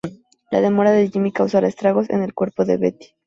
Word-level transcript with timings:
La 0.49 0.61
demora 0.61 0.89
de 0.89 1.09
Jimmy 1.11 1.31
causará 1.31 1.67
estragos 1.67 2.09
en 2.09 2.23
el 2.23 2.33
cuerpo 2.33 2.65
de 2.65 2.77
Betty. 2.77 3.09